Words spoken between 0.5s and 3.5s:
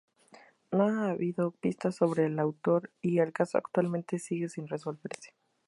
No ha habido pistas sobre el autor y el